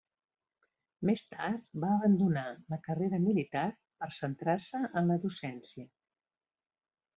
[1.09, 3.67] Més tard va abandonar la carrera militar
[4.01, 5.89] per centrar-se en la docència.